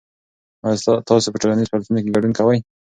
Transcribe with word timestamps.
آیا 0.65 0.93
تاسو 1.09 1.27
په 1.33 1.37
ټولنیزو 1.41 1.69
فعالیتونو 1.71 2.01
کې 2.03 2.13
ګډون 2.15 2.31
کوئ؟ 2.39 2.59